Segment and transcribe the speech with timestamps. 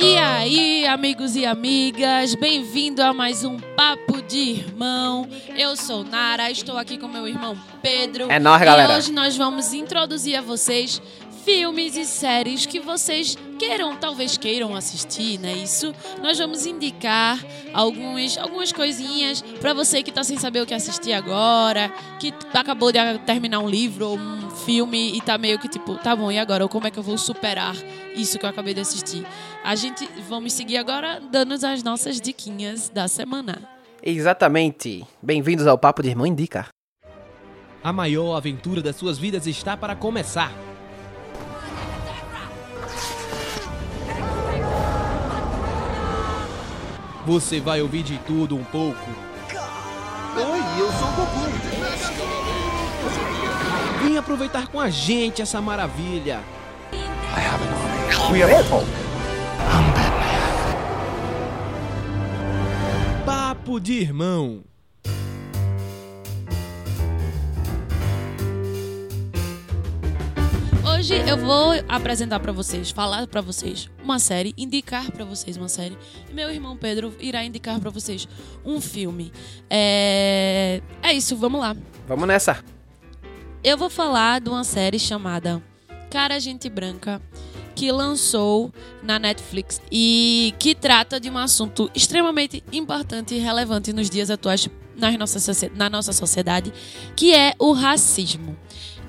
[0.00, 5.28] E aí, amigos e amigas, bem-vindo a mais um Papo de Irmão.
[5.56, 8.30] Eu sou Nara, estou aqui com meu irmão Pedro.
[8.30, 8.96] É nóis, e galera.
[8.96, 11.00] hoje nós vamos introduzir a vocês
[11.44, 15.52] filmes e séries que vocês queiram, talvez queiram assistir, né?
[15.52, 15.94] Isso.
[16.20, 17.38] Nós vamos indicar
[17.72, 21.88] alguns, algumas coisinhas para você que tá sem saber o que assistir agora,
[22.18, 26.16] que acabou de terminar um livro ou um filme e tá meio que tipo, tá
[26.16, 26.66] bom, e agora?
[26.66, 27.76] Como é que eu vou superar
[28.16, 29.24] isso que eu acabei de assistir?
[29.62, 33.62] A gente vamos seguir agora dando as nossas diquinhas da semana.
[34.02, 35.04] Exatamente.
[35.22, 36.66] Bem-vindos ao Papo de Irmão Indica.
[37.84, 40.52] A maior aventura das suas vidas está para começar.
[47.24, 49.10] Você vai ouvir de tudo um pouco.
[50.34, 51.52] Oi, eu sou o Goku.
[54.02, 56.40] Vem aproveitar com a gente essa maravilha.
[63.24, 64.64] Papo de irmão.
[71.02, 75.68] Hoje eu vou apresentar pra vocês, falar pra vocês uma série, indicar pra vocês uma
[75.68, 75.98] série.
[76.30, 78.28] E meu irmão Pedro irá indicar pra vocês
[78.64, 79.32] um filme.
[79.68, 81.76] É, é isso, vamos lá.
[82.06, 82.64] Vamos nessa.
[83.64, 85.60] Eu vou falar de uma série chamada
[86.08, 87.20] Cara Gente Branca,
[87.74, 94.08] que lançou na Netflix e que trata de um assunto extremamente importante e relevante nos
[94.08, 96.72] dias atuais nas socie- na nossa sociedade,
[97.16, 98.56] que é o racismo.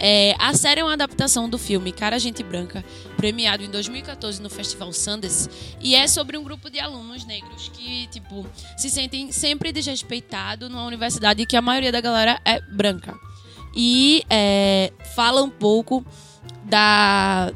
[0.05, 2.83] É, a série é uma adaptação do filme Cara Gente Branca,
[3.15, 8.07] premiado em 2014 no Festival Sundance, e é sobre um grupo de alunos negros que,
[8.07, 13.17] tipo, se sentem sempre desrespeitados numa universidade que a maioria da galera é branca.
[13.73, 16.05] E é, fala um pouco
[16.65, 17.53] da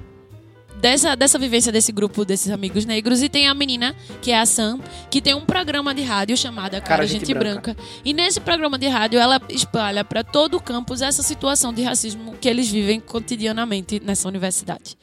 [0.80, 4.45] dessa, dessa vivência desse grupo desses amigos negros e tem a menina que é a
[4.45, 7.75] Sam que tem um programa de rádio chamado Cara, Cara, Gente, Gente Branca.
[8.03, 12.35] e nesse programa de rádio ela espalha para todo o campus essa situação de racismo
[12.40, 14.97] que eles vivem cotidianamente nessa universidade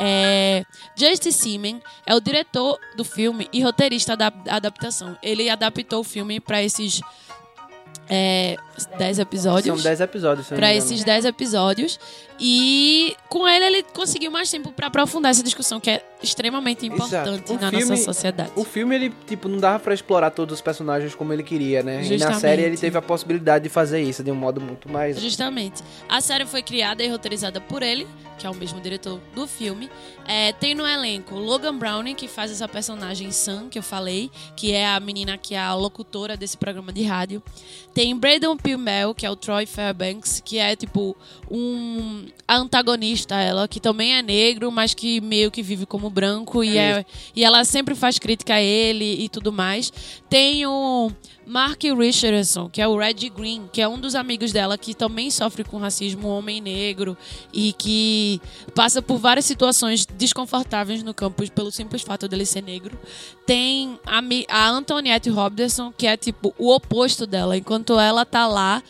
[0.00, 0.64] é,
[0.96, 5.16] Justice Seaman é o diretor do filme e roteirista da adaptação.
[5.22, 7.00] Ele adaptou o filme para esses
[8.08, 8.56] é,
[8.98, 9.76] 10 episódios.
[9.76, 10.46] São 10 episódios.
[10.68, 10.78] engano.
[10.78, 12.00] esses 10 episódios.
[12.38, 17.52] E com ele, ele conseguiu mais tempo pra aprofundar essa discussão, que é extremamente importante
[17.60, 18.52] na filme- nossa sociedade.
[18.56, 21.96] O filme, ele, tipo, não dava pra explorar todos os personagens como ele queria, né?
[21.96, 22.40] E na Justamente.
[22.40, 25.20] série ele teve a possibilidade de fazer isso de um modo muito mais...
[25.20, 25.82] Justamente.
[26.08, 28.06] A série foi criada e roteirizada por ele,
[28.38, 29.90] que é o mesmo diretor do filme.
[30.26, 34.72] É, tem no elenco Logan Browning, que faz essa personagem Sam, que eu falei, que
[34.72, 37.42] é a menina que é a locutora desse programa de rádio.
[37.92, 41.16] Tem Braden Pilmel, que é o Troy Fairbanks, que é tipo
[41.50, 46.76] um antagonista ela, que também é negro, mas que meio que vive como branco e,
[46.76, 47.04] é,
[47.34, 49.92] e ela sempre faz crítica a ele e tudo mais.
[50.28, 51.10] Tem o
[51.46, 55.30] Mark Richardson, que é o Red Green, que é um dos amigos dela que também
[55.30, 57.16] sofre com racismo, homem negro
[57.52, 58.40] e que
[58.74, 62.98] passa por várias situações desconfortáveis no campus pelo simples fato dele ser negro.
[63.46, 68.82] Tem a, a Antoniette Robertson, que é tipo o oposto dela, enquanto ela tá lá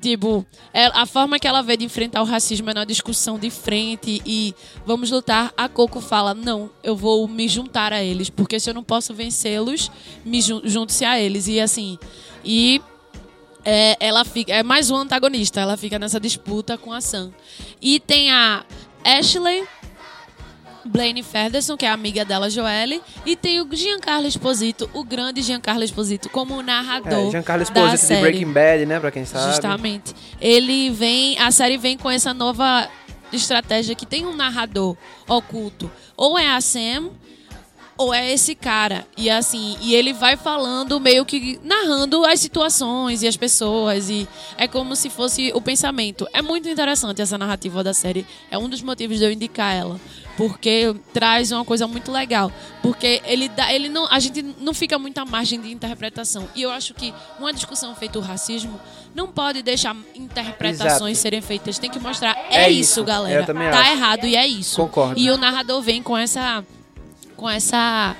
[0.00, 3.50] Tipo, é- a forma que ela vê de enfrentar o racismo é na discussão de
[3.50, 4.54] frente e
[4.86, 5.52] vamos lutar.
[5.56, 9.12] A Coco fala: não, eu vou me juntar a eles, porque se eu não posso
[9.12, 9.90] vencê-los,
[10.24, 11.48] me jun- junte-se a eles.
[11.48, 11.98] E assim,
[12.42, 12.80] e
[13.64, 17.30] é, ela fica, é mais um antagonista, ela fica nessa disputa com a Sam.
[17.82, 18.64] E tem a
[19.04, 19.64] Ashley
[20.84, 25.84] Blaine Federson, que é amiga dela, Joelle, e tem o Giancarlo Esposito, o grande Giancarlo
[25.84, 27.28] Esposito, como narrador.
[27.28, 28.20] É, Giancarlo da Esposito de série.
[28.20, 29.00] Breaking Bad, né?
[29.00, 29.52] Pra quem sabe.
[29.52, 30.14] Justamente.
[30.40, 32.88] Ele vem, a série vem com essa nova
[33.32, 34.96] estratégia que tem um narrador
[35.28, 35.90] oculto.
[36.16, 37.10] Ou é a Sam,
[38.00, 39.06] ou é esse cara.
[39.14, 44.26] E assim, e ele vai falando meio que narrando as situações e as pessoas e
[44.56, 46.26] é como se fosse o pensamento.
[46.32, 48.26] É muito interessante essa narrativa da série.
[48.50, 50.00] É um dos motivos de eu indicar ela,
[50.34, 52.50] porque traz uma coisa muito legal,
[52.80, 56.48] porque ele dá, ele não, a gente não fica muita margem de interpretação.
[56.54, 58.80] E eu acho que uma discussão feita o racismo
[59.14, 61.22] não pode deixar interpretações Exato.
[61.22, 63.44] serem feitas, tem que mostrar é, É isso, galera.
[63.44, 63.92] Tá acho.
[63.92, 64.76] errado e é isso.
[64.76, 65.20] Concordo.
[65.20, 66.64] E o narrador vem com essa
[67.40, 68.14] com essa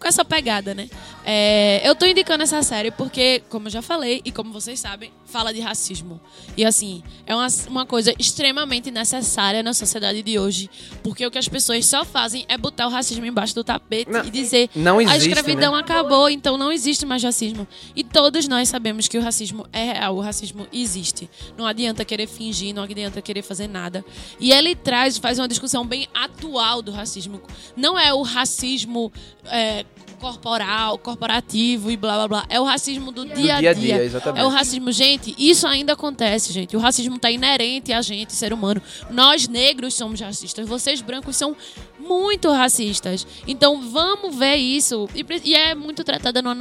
[0.00, 0.88] com essa pegada, né?
[1.30, 5.12] É, eu tô indicando essa série porque, como eu já falei e como vocês sabem,
[5.26, 6.18] fala de racismo.
[6.56, 10.70] E assim, é uma, uma coisa extremamente necessária na sociedade de hoje,
[11.02, 14.24] porque o que as pessoas só fazem é botar o racismo embaixo do tapete Não,
[14.24, 15.80] e dizer não a existe, escravidão né?
[15.80, 17.68] acabou, então não existe mais racismo.
[17.94, 21.28] E todos nós sabemos que o racismo é real, o racismo existe.
[21.58, 24.02] Não adianta querer fingir, não adianta querer fazer nada.
[24.40, 27.42] E ele traz, faz uma discussão bem atual do racismo.
[27.76, 29.12] Não é o racismo
[29.44, 29.84] é,
[30.18, 32.46] corporal, corporativo e blá blá blá.
[32.48, 33.94] É o racismo do dia a dia dia.
[33.94, 34.42] a dia, exatamente.
[34.42, 36.76] É o racismo, gente, isso ainda acontece, gente.
[36.76, 38.82] O racismo está inerente a gente, ser humano.
[39.10, 41.56] Nós negros somos racistas, vocês brancos são
[41.98, 43.26] muito racistas.
[43.46, 45.08] Então vamos ver isso.
[45.14, 46.54] E, e é muito tratada na,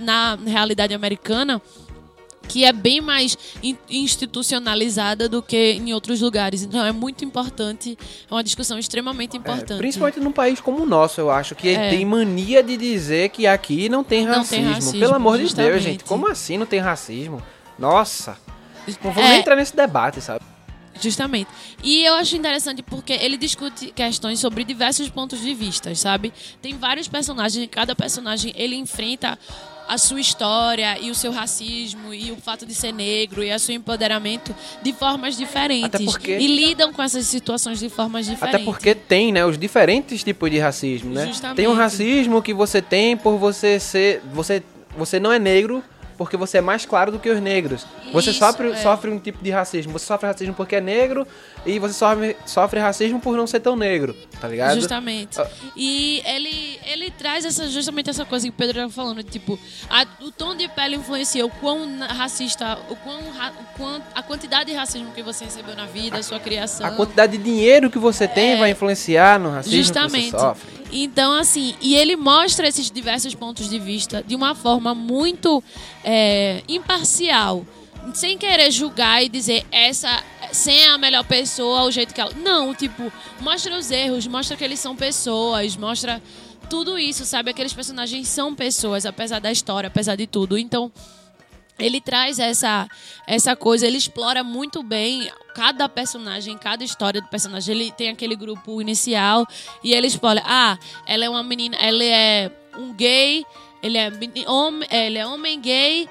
[0.00, 1.60] na realidade americana.
[2.48, 6.62] Que é bem mais in- institucionalizada do que em outros lugares.
[6.62, 7.96] Então é muito importante,
[8.30, 9.78] é uma discussão extremamente É, importante.
[9.78, 11.90] principalmente num país como o nosso, eu acho que É.
[11.90, 14.56] tem mania de dizer que aqui não tem Não racismo.
[14.64, 15.82] tem racismo, Pelo amor de Deus, justamente.
[15.82, 16.04] gente.
[16.04, 17.42] Como assim não tem racismo?
[17.78, 18.36] Nossa.
[19.02, 19.28] Não vamos É.
[19.30, 20.44] nem entrar nesse debate, sabe?
[21.00, 21.48] Justamente.
[21.82, 26.32] E eu acho interessante porque ele discute questões sobre diversos pontos de vista, sabe?
[26.60, 29.38] Tem vários personagens, e cada personagem ele enfrenta
[29.88, 33.58] a sua história e o seu racismo e o fato de ser negro e o
[33.58, 36.04] seu empoderamento de formas diferentes.
[36.04, 38.54] Porque- E lidam com essas situações de formas diferentes.
[38.54, 41.26] Até porque tem, né, os diferentes tipos de racismo, né?
[41.26, 41.56] Justamente.
[41.56, 44.62] Tem um racismo que você tem por você ser, você,
[44.96, 45.82] você não é negro
[46.24, 47.84] porque você é mais claro do que os negros.
[48.12, 48.76] Você Isso, sofre, é.
[48.76, 49.92] sofre um tipo de racismo.
[49.92, 51.26] Você sofre racismo porque é negro
[51.66, 54.74] e você sofre, sofre racismo por não ser tão negro, tá ligado?
[54.74, 55.40] Justamente.
[55.40, 55.46] Ah.
[55.76, 59.58] E ele, ele traz essa, justamente essa coisa que o Pedro estava falando, tipo,
[59.90, 64.22] a- o tom de pele influencia o quão racista, o quão, ra- o quão- a
[64.22, 66.86] quantidade de racismo que você recebeu na vida, a sua criação.
[66.86, 68.56] A quantidade de dinheiro que você tem É.
[68.56, 70.24] vai influenciar no racismo Justamente.
[70.26, 70.81] que você sofre.
[70.92, 75.64] Então, assim, e ele mostra esses diversos pontos de vista de uma forma muito
[76.04, 77.66] é, imparcial.
[78.14, 80.22] Sem querer julgar e dizer essa
[80.52, 82.32] sem a melhor pessoa, o jeito que ela.
[82.34, 83.10] Não, tipo,
[83.40, 86.22] mostra os erros, mostra que eles são pessoas, mostra
[86.68, 87.50] tudo isso, sabe?
[87.50, 90.58] Aqueles personagens são pessoas, apesar da história, apesar de tudo.
[90.58, 90.92] Então,
[91.84, 92.88] ele traz essa,
[93.26, 97.74] essa coisa, ele explora muito bem cada personagem, cada história do personagem.
[97.74, 99.46] Ele tem aquele grupo inicial
[99.82, 103.44] e ele explora, ah, ela é uma menina, ele é um gay,
[103.82, 104.10] ele é
[104.46, 106.08] homem, ele é homem gay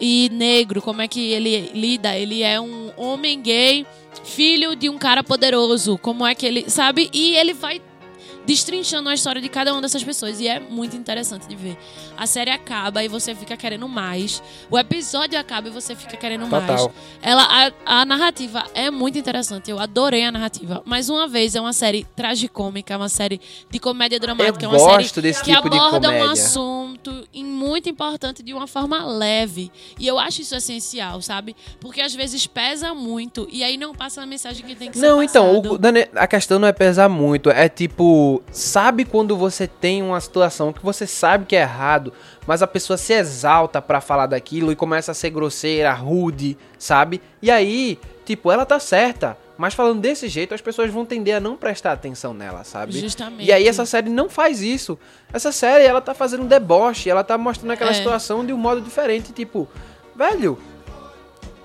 [0.00, 2.16] e negro, como é que ele lida?
[2.16, 3.86] Ele é um homem gay,
[4.24, 7.08] filho de um cara poderoso, como é que ele, sabe?
[7.12, 7.80] E ele vai
[8.46, 11.76] destrinchando a história de cada uma dessas pessoas e é muito interessante de ver.
[12.16, 14.42] A série acaba e você fica querendo mais.
[14.70, 16.66] O episódio acaba e você fica querendo mais.
[16.66, 16.92] Total.
[17.20, 19.70] Ela a, a narrativa é muito interessante.
[19.70, 20.82] Eu adorei a narrativa.
[20.84, 23.40] Mais uma vez é uma série tragicômica, é uma série
[23.70, 26.32] de comédia dramática, Eu é uma série gosto desse que tipo de aborda um comédia.
[26.32, 27.22] assunto
[27.62, 29.70] muito importante de uma forma leve.
[29.98, 31.54] E eu acho isso essencial, sabe?
[31.80, 35.06] Porque às vezes pesa muito e aí não passa a mensagem que tem que ser
[35.06, 35.78] Não, então, o,
[36.16, 40.82] a questão não é pesar muito, é tipo, sabe quando você tem uma situação que
[40.84, 42.12] você sabe que é errado,
[42.46, 47.20] mas a pessoa se exalta pra falar daquilo e começa a ser grosseira, rude, sabe?
[47.42, 51.40] E aí, tipo, ela tá certa, mas falando desse jeito, as pessoas vão tender a
[51.40, 52.92] não prestar atenção nela, sabe?
[52.98, 53.44] Justamente.
[53.44, 54.98] E aí essa série não faz isso.
[55.32, 57.94] Essa série, ela tá fazendo um deboche, ela tá mostrando aquela É.
[57.94, 59.68] situação de um modo diferente, tipo,
[60.16, 60.58] velho,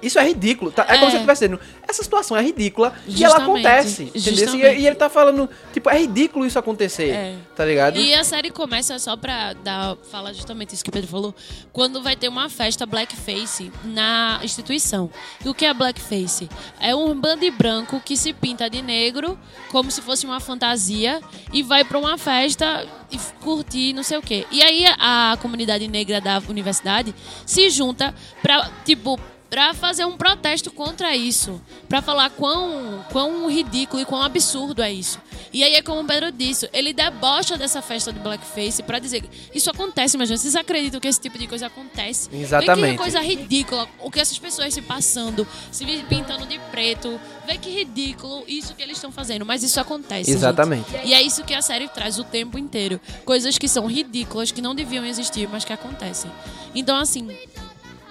[0.02, 0.72] isso é ridículo.
[0.72, 0.84] Tá?
[0.84, 1.10] É, como É.
[1.10, 4.04] se eu estivesse dizendo, essa situação é ridícula e ela Justamente, acontece.
[4.04, 4.34] Entendeu?
[4.34, 4.80] E, justamente.
[4.82, 7.10] e ele tá falando, tipo, é ridículo isso acontecer.
[7.10, 7.36] É.
[7.56, 7.98] Tá ligado?
[7.98, 11.34] E a série começa só pra dar, falar justamente isso que o Pedro falou,
[11.74, 15.10] quando vai ter uma festa blackface na instituição.
[15.44, 16.48] E o que é blackface?
[16.80, 19.38] É um bando branco que se pinta de negro,
[19.72, 21.22] como se fosse uma fantasia,
[21.54, 24.46] e vai pra uma festa e curtir não sei o quê.
[24.52, 27.14] E aí a comunidade negra da universidade
[27.46, 31.62] se junta pra, tipo, Pra fazer um protesto contra isso.
[31.88, 35.20] Pra falar quão, quão ridículo e quão absurdo é isso.
[35.54, 39.24] E aí é como o Pedro disse, ele debocha dessa festa do blackface pra dizer
[39.54, 42.30] isso acontece, mas vocês acreditam que esse tipo de coisa acontece?
[42.30, 42.92] Vê Exatamente.
[42.92, 47.20] que coisa ridícula, o que essas pessoas se passando, se pintando de preto.
[47.46, 50.32] Vê que ridículo isso que eles estão fazendo, mas isso acontece.
[50.32, 50.92] Exatamente.
[50.92, 51.08] gente.
[51.08, 53.00] E é isso que a série traz o tempo inteiro.
[53.24, 56.30] Coisas que são ridículas, que não deviam existir, mas que acontecem.
[56.76, 57.36] Então, assim,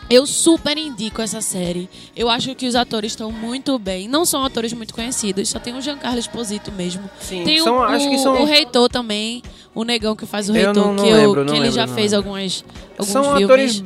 [0.08, 1.88] eu super indico essa série.
[2.14, 4.08] Eu acho que os atores estão muito bem.
[4.08, 7.08] Não são atores muito conhecidos, só tem o Giancarlo Esposito mesmo.
[7.20, 9.42] Sim, tem são- o, acho que o- são- o reitor também,
[9.74, 11.86] o negão que faz o Eu reitor, não- não que, eu- lembro, que ele já
[11.86, 12.64] não fez algumas,
[12.98, 13.84] alguns São filmes atores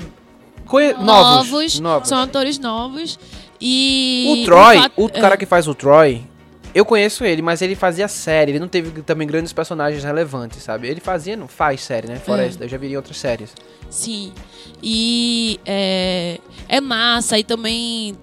[0.67, 1.81] conhe- novos.
[1.81, 2.09] novos.
[2.09, 3.19] São atores novos.
[3.61, 6.23] E O Troy, o é, cara que faz o Troy,
[6.75, 10.89] eu conheço ele, mas ele fazia série, ele não teve também grandes personagens relevantes, sabe?
[10.89, 12.17] Ele fazia, não faz série, né?
[12.17, 12.49] Fora É.
[12.49, 13.53] isso, eu já vi em outras séries.
[13.89, 14.33] Sim.
[14.83, 18.17] E é, é massa e também.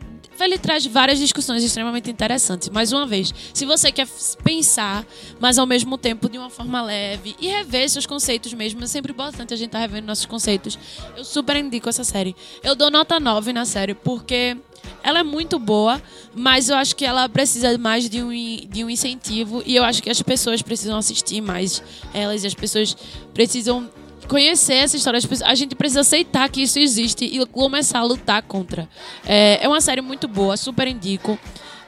[0.46, 2.70] Ele traz várias discussões extremamente interessantes.
[2.70, 4.08] Mais uma vez, se você quer
[4.44, 5.06] pensar,
[5.40, 9.12] mas ao mesmo tempo de uma forma leve e rever seus conceitos mesmo, é sempre
[9.12, 10.78] importante a gente estar revendo nossos conceitos.
[11.16, 12.36] Eu super indico essa série.
[12.64, 14.58] Eu dou nota 9 na série porque
[15.04, 16.02] ela é muito boa,
[16.36, 20.02] mas eu acho que ela precisa mais de um, de um incentivo e eu acho
[20.02, 21.82] que as pessoas precisam assistir mais
[22.14, 22.96] elas e as pessoas
[23.34, 23.90] precisam
[24.28, 25.20] conhecer essa história.
[25.46, 28.88] A gente precisa aceitar que isso existe e começar a lutar contra.
[29.26, 31.38] É, é uma série muito boa, super indico.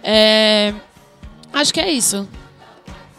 [0.03, 0.73] É,
[1.53, 2.27] acho que é isso.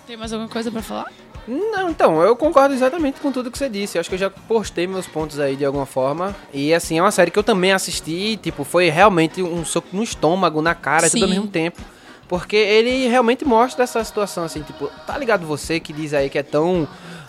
[0.07, 1.07] Tem mais alguma coisa pra falar?
[1.47, 3.97] Não, então, eu concordo exatamente com tudo que você disse.
[3.97, 6.35] Eu acho que eu já postei meus pontos aí de alguma forma.
[6.53, 10.03] E assim, é uma série que eu também assisti, tipo, foi realmente um soco no
[10.03, 11.35] estômago, na cara, tudo ao Sim.
[11.35, 11.81] mesmo tempo.
[12.29, 16.39] Porque ele realmente mostra essa situação assim, tipo, tá ligado você que diz aí que
[16.39, 16.87] é tão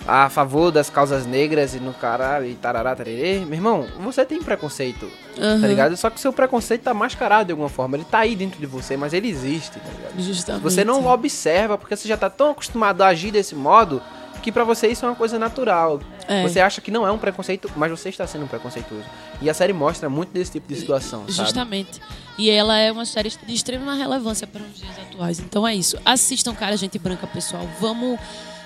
[0.08, 3.40] a favor das causas negras e no caralho e tarará, tararê.
[3.46, 5.68] Meu irmão, você tem preconceito, tá Aham.
[5.68, 5.98] ligado?
[5.98, 7.98] Só que o seu preconceito tá mascarado de alguma forma.
[7.98, 10.20] Ele tá aí dentro de você, mas ele existe, tá ligado?
[10.22, 10.64] Justamente.
[10.64, 14.02] Você não observa porque você já tá tão acostumado a agir desse modo
[14.42, 16.02] que pra você isso é uma coisa natural.
[16.28, 16.42] É.
[16.42, 19.06] Você acha que não é um preconceito, mas você está sendo um preconceituoso.
[19.40, 21.34] E a série mostra muito desse tipo de situação, sabe?
[21.34, 22.02] Justamente.
[22.38, 25.40] E ela é uma série de extrema relevância para os dias atuais.
[25.40, 25.98] Então é isso.
[26.04, 27.70] Assistam Cara Gente Branca, pessoal.
[27.80, 28.20] Vamos,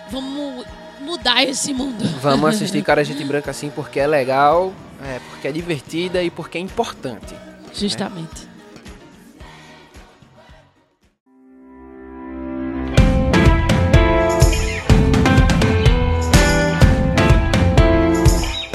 [0.10, 0.66] vamos
[1.02, 2.04] mudar esse mundo.
[2.22, 4.74] Vamos assistir Cara Gente Branca assim porque é legal,
[5.04, 7.36] é, porque é divertida e porque é importante.
[7.74, 8.48] Justamente.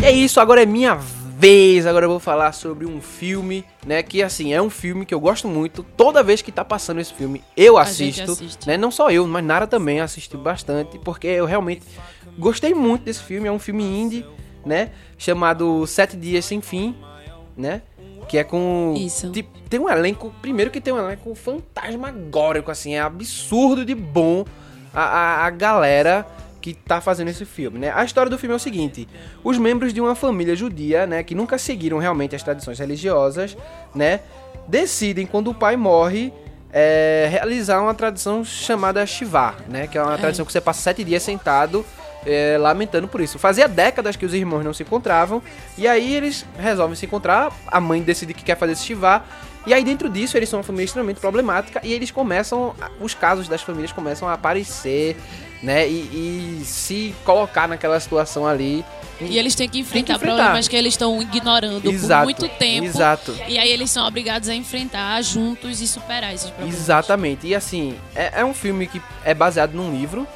[0.01, 0.99] E é isso, agora é minha
[1.41, 1.87] vez.
[1.87, 4.03] Agora eu vou falar sobre um filme, né?
[4.03, 5.83] Que assim, é um filme que eu gosto muito.
[5.97, 8.37] Toda vez que tá passando esse filme, eu assisto.
[8.67, 8.77] Né?
[8.77, 10.99] Não só eu, mas Nara também assistiu bastante.
[10.99, 11.83] Porque eu realmente
[12.39, 13.49] gostei muito desse filme.
[13.49, 14.27] É um filme indie,
[14.65, 14.91] né?
[15.17, 16.95] Chamado Sete Dias Sem Fim,
[17.57, 17.83] né?
[18.29, 18.95] Que é com.
[18.97, 19.31] Isso.
[19.31, 20.33] tipo, tem um elenco.
[20.43, 22.95] Primeiro que tem um elenco fantasmagórico, assim.
[22.95, 24.45] É absurdo de bom
[24.93, 26.27] a, a, a galera
[26.61, 27.93] que tá fazendo esse filme, né?
[27.95, 29.09] A história do filme é o seguinte:
[29.43, 33.57] os membros de uma família judia, né, que nunca seguiram realmente as tradições religiosas,
[33.95, 34.21] né,
[34.67, 36.33] decidem quando o pai morre
[36.73, 41.03] é, realizar uma tradição chamada Shiva, né, que é uma tradição que você passa sete
[41.03, 41.85] dias sentado
[42.25, 43.39] é, lamentando por isso.
[43.39, 45.43] Fazia décadas que os irmãos não se encontravam
[45.77, 47.53] e aí eles resolvem se encontrar.
[47.67, 49.25] A mãe decide que quer fazer esse Shiva.
[49.67, 53.47] E aí dentro disso eles são uma família extremamente problemática e eles começam, os casos
[53.47, 55.17] das famílias começam a aparecer,
[55.63, 58.85] né, e, e se colocar naquela situação ali.
[59.21, 60.37] E eles têm que enfrentar, enfrentar.
[60.37, 62.87] problemas que eles estão ignorando por Exato, muito tempo.
[62.87, 63.37] exato.
[63.47, 66.81] E aí eles são obrigados a enfrentar juntos e superar esses problemas.
[66.81, 67.47] Exatamente.
[67.47, 70.27] E assim, é, é um filme que é baseado num livro,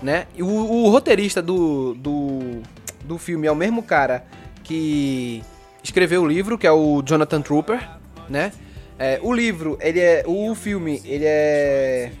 [0.00, 0.26] né?
[0.36, 2.62] E o, o roteirista do, do,
[3.02, 4.24] do filme é o mesmo cara
[4.62, 5.42] que
[5.82, 7.80] escreveu o livro, que é o Jonathan Trooper,
[8.28, 8.52] né?
[8.96, 10.22] É, o livro, ele é.
[10.26, 12.12] O filme, ele é.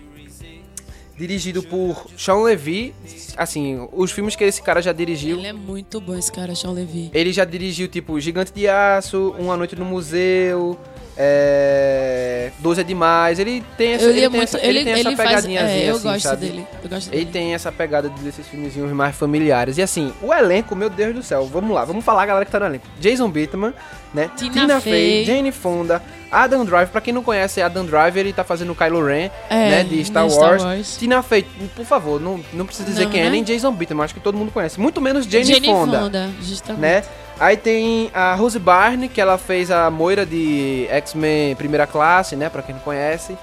[1.20, 2.94] Dirigido por Sean Levy.
[3.36, 5.36] Assim, os filmes que esse cara já dirigiu.
[5.36, 7.10] Ele é muito bom, esse cara, Sean Levy.
[7.12, 10.78] Ele já dirigiu, tipo, Gigante de Aço, Uma Noite no Museu,
[11.22, 12.50] é...
[12.58, 13.38] Doze é Demais.
[13.38, 14.42] Ele tem essa, ele tem muito.
[14.42, 16.46] essa, Ele, ele tem essa ele pegadinhazinha, É, eu assim, gosto sabe?
[16.46, 16.66] dele.
[16.82, 17.30] Eu gosto Ele dele.
[17.30, 19.78] tem essa pegada desses filmezinhos mais familiares.
[19.78, 22.50] E assim, o elenco, meu Deus do céu, vamos lá, vamos falar a galera que
[22.52, 22.86] tá no elenco.
[22.98, 23.72] Jason Bateman,
[24.12, 24.30] né?
[24.36, 25.24] Tina Fey.
[25.24, 26.88] Jane Fonda, Adam Driver.
[26.88, 29.84] Pra quem não conhece Adam Driver, ele tá fazendo o Kylo Ren, É, né?
[29.84, 30.62] De Star, de Star Wars.
[30.64, 30.96] Wars.
[30.98, 31.46] Tina Fey,
[31.76, 33.30] por favor, não, não precisa dizer Não, quem é, né?
[33.30, 34.80] nem Jason Bateman, acho que todo mundo conhece.
[34.80, 36.80] Muito menos Jane, Jane Fonda Fonda, justamente.
[36.80, 37.02] né?
[37.40, 42.50] Aí tem a Rose Byrne, que ela fez a Moira de X-Men Primeira Classe, né?
[42.50, 43.36] Pra quem não conhece.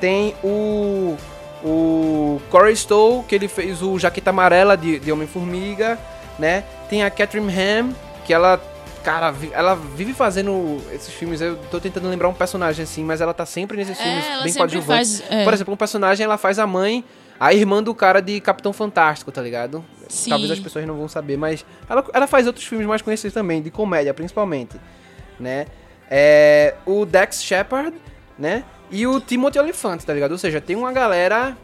[0.00, 1.16] Tem o
[1.66, 5.98] o Corey Stowe, que ele fez o Jaqueta Amarela de, de Homem-Formiga,
[6.38, 6.62] né?
[6.90, 7.94] Tem a Catherine Ham,
[8.26, 8.60] que ela,
[9.02, 11.40] cara, ela vive fazendo esses filmes.
[11.40, 14.42] Eu tô tentando lembrar um personagem assim, mas ela tá sempre nesses filmes É, ela
[14.42, 15.22] bem coadjuvantes.
[15.30, 17.02] é, Por exemplo, um personagem ela faz a mãe,
[17.38, 19.84] a irmã do cara de Capitão Fantástico, tá ligado?
[20.08, 20.30] Sim.
[20.30, 23.60] Talvez as pessoas não vão saber, mas ela, ela faz outros filmes mais conhecidos também,
[23.62, 24.76] de comédia principalmente,
[25.40, 25.66] né?
[26.10, 27.92] É, o Dex Shepard,
[28.38, 28.64] né?
[28.90, 30.32] E o Timothy Olyphant, tá ligado?
[30.32, 31.56] Ou seja, tem uma galera,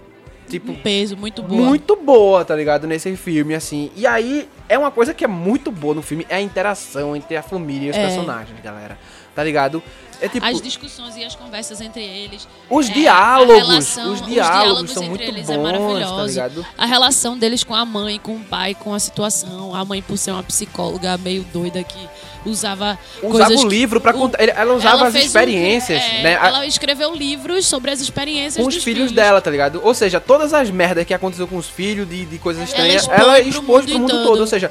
[0.49, 1.63] tipo, um peso muito boa.
[1.63, 2.87] muito boa, tá ligado?
[2.87, 3.91] Nesse filme, assim.
[3.95, 7.37] E aí, é uma coisa que é muito boa no filme, é a interação entre
[7.37, 8.07] a família e os É.
[8.07, 8.99] personagens, galera.
[9.41, 9.83] Tá tá ligado?
[10.23, 12.47] É tipo, As discussões e as conversas entre eles.
[12.69, 15.79] os é, diálogos, relação- os os diálogos diálogos são entre muito eles é bons, tá
[15.79, 16.27] maravilhoso.
[16.27, 16.67] ligado?
[16.77, 19.75] A relação deles com a mãe, com o pai, com a situação.
[19.75, 21.97] A mãe, por ser uma psicóloga meio doida que
[22.45, 26.23] usava, Usava o livro pra o- contar, ela usava ela as fez um- experiências, é,
[26.23, 26.33] né?
[26.35, 29.81] Ela escreveu livros sobre as experiências com os dos filhos, dela, tá ligado?
[29.83, 33.19] Ou seja, todas as merdas que aconteceu com os filhos de, de coisas estranhas, expôs
[33.19, 34.27] ela pro expôs pro mundo mundo todo.
[34.27, 34.41] todo.
[34.41, 34.71] Ou seja,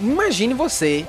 [0.00, 1.06] imagine você,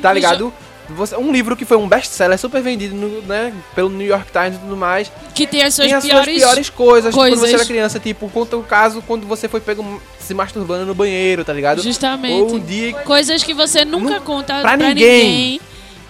[0.00, 0.54] tá ligado?
[0.90, 4.54] Você, um livro que foi um best-seller super vendido no, né, pelo New York Times
[4.56, 5.10] e tudo mais.
[5.34, 6.24] Que tem as suas tem as piores.
[6.26, 7.48] suas piores coisas, tipo, quando coisas.
[7.50, 11.44] você era criança, tipo, conta o caso quando você foi pego se masturbando no banheiro,
[11.44, 11.82] tá ligado?
[11.82, 12.40] Justamente.
[12.52, 15.24] Ou um dia Coisas que você nunca Nu- conta pra pra, ninguém.
[15.28, 15.60] ninguém.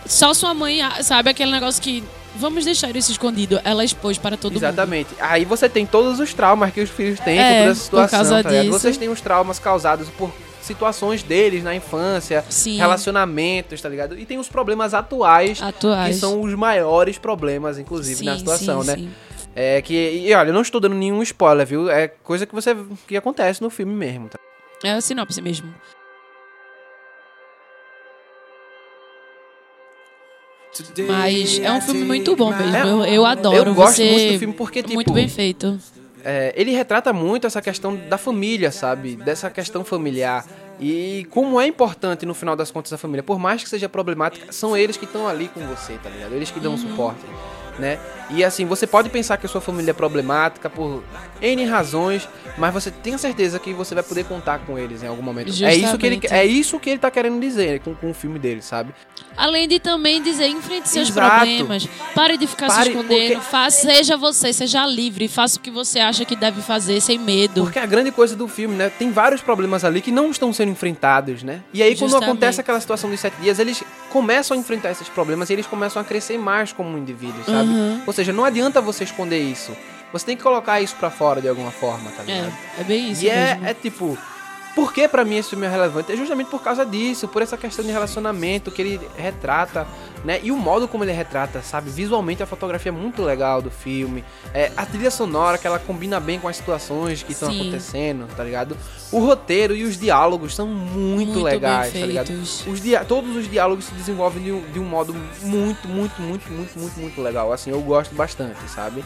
[0.05, 2.05] Só sua mãe ah, sabe aquele negócio que.
[2.39, 3.59] Vamos deixar isso escondido.
[3.65, 4.63] Ela expôs para todo mundo.
[4.63, 5.09] Exatamente.
[5.19, 8.19] Aí você tem todos os traumas que os filhos têm É, por essa por situação.
[8.19, 8.71] causa tá disso.
[8.71, 10.31] Vocês têm os traumas causados por
[10.67, 12.77] situações deles na infância, Sim.
[12.77, 14.19] relacionamentos, tá ligado?
[14.19, 16.15] E tem os problemas atuais, Atuais.
[16.15, 18.97] que são os maiores problemas, inclusive, na Sim, situação, sim, né?
[18.97, 19.11] sim.
[19.55, 21.89] É que, e olha, eu não estou dando nenhum spoiler, viu?
[21.89, 24.39] É coisa que você que acontece no filme mesmo, tá?
[24.85, 25.73] É a sinopse mesmo.
[31.09, 32.77] Mas é um filme muito bom mesmo.
[32.77, 33.71] Eu, eu adoro.
[33.71, 34.11] Eu gosto você...
[34.11, 35.79] muito do filme porque, tipo, Muito bem feito.
[36.29, 39.15] É, ele retrata muito essa questão da família, sabe?
[39.15, 40.45] Dessa questão familiar.
[40.81, 43.23] E como é importante no final das contas a família.
[43.23, 46.33] Por mais que seja problemática, são eles que estão ali com você, tá ligado?
[46.33, 46.79] Eles que dão Uhum.
[46.79, 47.21] suporte,
[47.79, 47.99] né?
[48.31, 51.03] E assim, você pode pensar que a sua família é problemática por
[51.41, 52.29] N razões,
[52.59, 55.53] mas você tem certeza que você vai poder contar com eles em algum momento.
[55.65, 58.39] É isso que ele, é isso que ele tá querendo dizer com, com o filme
[58.39, 58.93] dele, sabe?
[59.37, 61.37] Além de também dizer, enfrente seus Exato.
[61.37, 61.89] problemas.
[62.15, 63.35] Pare de ficar Pare, se escondendo.
[63.35, 65.29] porque- Faça, seja você, seja livre.
[65.29, 67.63] Faça o que você acha que deve fazer, sem medo.
[67.63, 68.91] Porque a grande coisa do filme, né?
[68.99, 71.61] Tem vários problemas ali que não estão sendo enfrentados, né?
[71.73, 72.29] E aí, quando Justamente.
[72.31, 76.01] acontece aquela situação dos sete dias, eles começam a enfrentar esses problemas e eles começam
[76.01, 77.66] a crescer mais como indivíduos, sabe?
[77.66, 77.66] Uhum.
[78.07, 79.77] Ou seja, não adianta você esconder isso.
[80.13, 82.53] Você tem que colocar isso pra fora de alguma forma, tá ligado?
[82.79, 84.17] É, é bem isso e é, é tipo.
[84.77, 86.13] Por que pra mim esse filme é relevante?
[86.13, 89.87] É justamente por causa disso, por essa questão de relacionamento que ele retrata,
[90.23, 90.39] né?
[90.43, 91.89] E o modo como ele retrata, sabe?
[91.89, 94.23] Visualmente a fotografia é muito legal do filme.
[94.53, 98.45] É, a trilha sonora, que ela combina bem com as situações que estão acontecendo, tá
[98.45, 98.77] ligado?
[99.11, 102.31] O roteiro e os diálogos são muito, Muito legais, tá ligado?
[102.31, 106.53] Os dia todos os diálogos se desenvolvem de um, de um modo muito, muito, muito,
[106.53, 107.51] muito, muito, muito legal.
[107.51, 109.03] Assim, eu gosto bastante, sabe?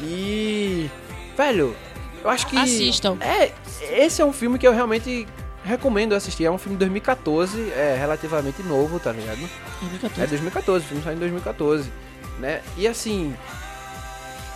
[0.00, 0.88] E.
[1.36, 1.76] Velho,
[2.22, 2.56] eu acho que.
[2.56, 3.18] Assistam.
[3.20, 3.52] É,
[3.82, 5.26] esse é um filme que eu realmente
[5.64, 6.44] recomendo assistir.
[6.44, 9.38] É um filme de 2014, é relativamente novo, tá ligado?
[9.80, 10.22] 2014.
[10.22, 11.90] É 2014, o filme saiu em 2014,
[12.38, 12.62] né?
[12.76, 13.34] E assim,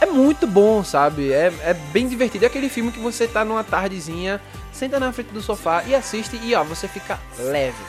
[0.01, 1.33] é muito bom, sabe?
[1.33, 2.45] É, é bem divertido.
[2.45, 4.41] É aquele filme que você tá numa tardezinha,
[4.73, 7.83] senta na frente do sofá e assiste e ó, você fica leve.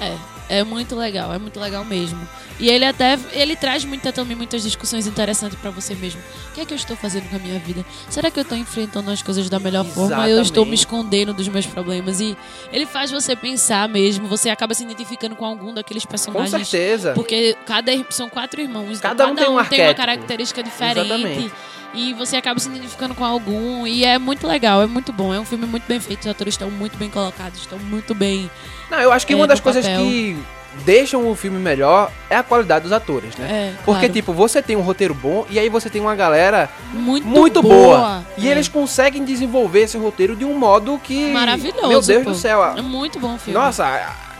[0.00, 0.16] É,
[0.60, 2.26] é muito legal, é muito legal mesmo.
[2.58, 6.20] E ele até ele traz muita, também muitas discussões interessantes pra você mesmo.
[6.50, 7.84] O que é que eu estou fazendo com a minha vida?
[8.08, 10.28] Será que eu estou enfrentando as coisas da melhor forma?
[10.28, 10.74] Eu estou me Exatamente.
[10.74, 12.36] escondendo dos meus problemas e
[12.72, 14.26] ele faz você pensar mesmo.
[14.28, 16.68] Você acaba se identificando com algum daqueles Com personagens.
[16.68, 17.12] certeza.
[17.14, 21.00] Porque cada são quatro irmãos, então Cada um tem um uma característica diferente.
[21.00, 21.52] Exatamente.
[21.92, 23.86] E você acaba se identificando com algum.
[23.86, 25.34] E é muito legal, é muito bom.
[25.34, 26.20] É um filme muito bem feito.
[26.20, 28.50] Os atores estão muito bem colocados, estão muito bem.
[28.90, 30.00] Não, eu acho que É, uma das coisas papel.
[30.04, 30.36] que
[30.84, 33.46] deixam o filme melhor é a qualidade dos atores, né?
[33.50, 34.12] É, Porque, claro.
[34.12, 38.24] tipo, você tem um roteiro bom e aí você tem uma galera muito, muito boa.
[38.38, 38.52] E É.
[38.52, 41.32] eles conseguem desenvolver esse roteiro de um modo que.
[41.32, 41.88] Maravilhoso.
[41.88, 42.30] Meu Deus pô.
[42.30, 42.64] do céu.
[42.76, 43.58] É muito bom o filme.
[43.58, 43.84] Nossa,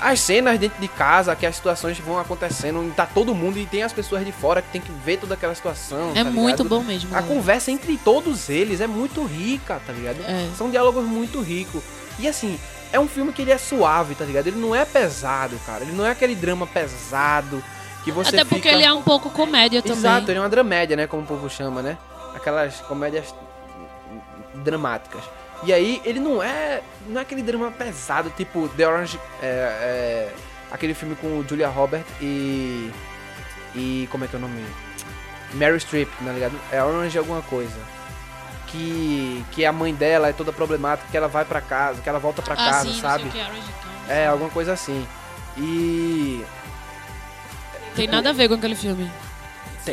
[0.01, 3.67] as cenas dentro de casa, que as situações vão acontecendo, e tá todo mundo e
[3.67, 6.13] tem as pessoas de fora que tem que ver toda aquela situação.
[6.15, 7.15] é tá muito bom mesmo.
[7.17, 10.21] A conversa entre todos eles é muito rica, tá ligado?
[10.23, 10.49] É.
[10.57, 11.83] São diálogos muito ricos.
[12.19, 12.59] E assim,
[12.93, 14.47] é um filme que ele é suave, tá ligado?
[14.47, 15.83] Ele não é pesado, cara.
[15.85, 17.63] Ele não é aquele drama pesado
[18.05, 19.99] que você Até porque fica- ele é um pouco comédia também.
[19.99, 21.07] Exato, ele é uma dramédia, né?
[21.07, 21.99] Como o povo chama, né?
[22.35, 23.35] Aquelas comédias
[24.55, 25.23] dramáticas.
[25.63, 26.83] E aí, ele não é.
[27.07, 29.21] Não é aquele drama pesado, tipo The Orange.
[29.43, 30.35] É, é,
[30.71, 32.91] aquele filme com Julia Roberts e.
[33.75, 34.09] E.
[34.11, 34.65] Como é que é o nome?
[35.55, 36.59] Mary Streep, tá ligado?
[36.73, 37.79] É Orange alguma coisa.
[38.69, 39.45] Que.
[39.51, 42.41] Que a mãe dela é toda problemática, que ela vai pra casa, que ela volta
[42.41, 43.25] pra ah, casa, sim, sabe?
[43.25, 44.11] Não sei o que, Orange County.
[44.11, 45.07] É, alguma coisa assim.
[45.59, 46.45] E.
[47.95, 49.11] Tem nada a ver com aquele filme.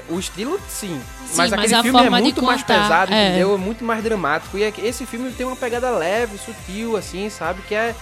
[0.10, 1.00] O estilo, sim.
[1.28, 3.30] Sim, mas mas aquele a filme é muito mais contar, pesado, é.
[3.30, 3.54] entendeu?
[3.54, 4.58] É muito mais dramático.
[4.58, 7.62] E é esse filme tem uma pegada leve, sutil, assim, sabe?
[7.62, 7.95] Que é.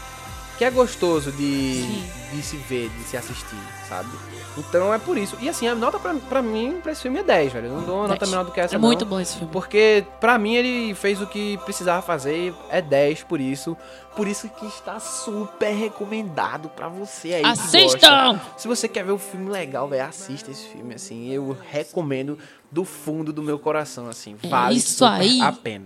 [0.57, 2.03] Que é gostoso de, Sim.
[2.33, 3.57] de se ver, de se assistir,
[3.89, 4.09] sabe?
[4.57, 5.35] Então é por isso.
[5.41, 7.67] E assim, a nota pra, pra mim, pra esse filme é 10, velho.
[7.67, 8.31] Eu não dou uma nota 10.
[8.31, 9.09] menor do que essa, É muito não.
[9.09, 9.51] bom esse filme.
[9.51, 13.75] Porque pra mim ele fez o que precisava fazer, é 10 por isso.
[14.15, 17.43] Por isso que está super recomendado pra você aí.
[17.43, 18.39] Assistam!
[18.55, 21.29] Se você quer ver um filme legal, velho, assista esse filme, assim.
[21.29, 22.37] Eu recomendo
[22.71, 24.37] do fundo do meu coração, assim.
[24.41, 25.41] É Vale isso super aí.
[25.41, 25.83] a pena.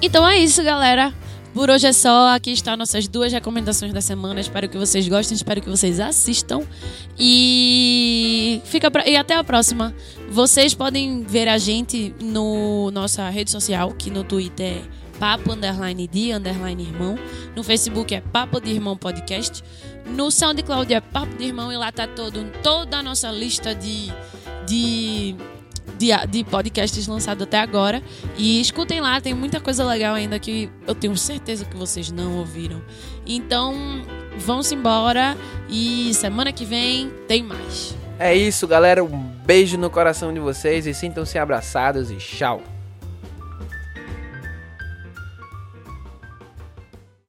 [0.00, 1.12] Então é isso, galera.
[1.54, 2.34] Por hoje é só.
[2.34, 4.40] Aqui estão nossas duas recomendações da semana.
[4.40, 6.62] Espero que vocês gostem, espero que vocês assistam.
[7.16, 9.08] E fica pra...
[9.08, 9.94] e até a próxima.
[10.28, 16.08] Vocês podem ver a gente no nossa rede social, que no Twitter é papo underline
[16.08, 17.16] de underline irmão.
[17.54, 19.62] No Facebook é Papo de Irmão Podcast.
[20.04, 24.12] No SoundCloud é Papo de Irmão e lá tá todo, toda a nossa lista de,
[24.66, 25.36] de
[25.98, 28.02] de, de podcasts lançados até agora.
[28.36, 32.38] E escutem lá, tem muita coisa legal ainda que eu tenho certeza que vocês não
[32.38, 32.82] ouviram.
[33.26, 34.02] Então,
[34.38, 35.36] vamos embora
[35.68, 37.94] e semana que vem tem mais.
[38.18, 39.02] É isso, galera.
[39.02, 42.62] Um beijo no coração de vocês e sintam-se abraçados e tchau.